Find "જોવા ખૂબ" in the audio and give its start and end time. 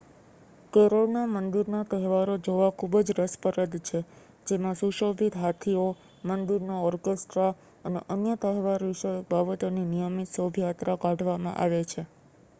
2.45-2.95